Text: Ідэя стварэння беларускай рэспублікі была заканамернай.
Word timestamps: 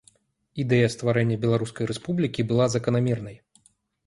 Ідэя 0.63 0.87
стварэння 0.93 1.37
беларускай 1.43 1.89
рэспублікі 1.93 2.47
была 2.53 2.65
заканамернай. 2.79 3.39